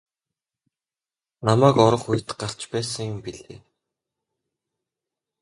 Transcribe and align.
Намайг 1.45 1.75
орох 1.85 2.03
үед 2.11 2.29
гарч 2.41 2.59
байсан 2.73 3.03
юм 3.11 3.17
билээ. 3.25 3.59